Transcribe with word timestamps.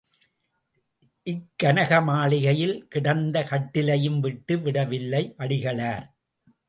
இக்கனக 1.27 1.99
மாளிகையில் 2.01 2.87
கிடந்த 2.87 3.43
கட்டிலையும் 3.51 4.19
விட்டு 4.19 4.57
விடவில்லை 4.59 5.23
அடிகளார். 5.37 6.05